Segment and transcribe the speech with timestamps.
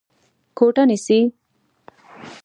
[0.57, 1.19] کوټه نيسې؟